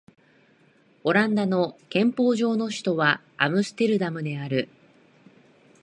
[1.03, 4.67] オランダの憲法上の首都はアムステルダムである